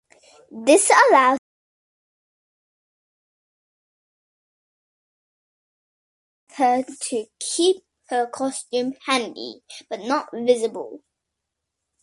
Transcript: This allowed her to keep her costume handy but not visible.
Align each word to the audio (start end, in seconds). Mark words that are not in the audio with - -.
This 0.49 0.89
allowed 1.07 1.37
her 6.53 6.81
to 6.83 7.25
keep 7.39 7.85
her 8.09 8.25
costume 8.25 8.93
handy 9.05 9.61
but 9.91 9.99
not 9.99 10.29
visible. 10.33 11.03